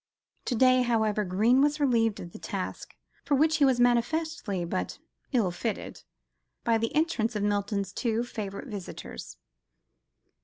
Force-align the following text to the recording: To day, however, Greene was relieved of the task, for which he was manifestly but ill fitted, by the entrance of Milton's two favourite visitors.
To 0.45 0.55
day, 0.55 0.81
however, 0.81 1.23
Greene 1.23 1.61
was 1.61 1.79
relieved 1.79 2.19
of 2.19 2.31
the 2.31 2.39
task, 2.39 2.95
for 3.23 3.35
which 3.35 3.57
he 3.57 3.65
was 3.65 3.79
manifestly 3.79 4.65
but 4.65 4.97
ill 5.31 5.51
fitted, 5.51 6.01
by 6.63 6.79
the 6.79 6.95
entrance 6.95 7.35
of 7.35 7.43
Milton's 7.43 7.93
two 7.93 8.23
favourite 8.23 8.65
visitors. 8.65 9.37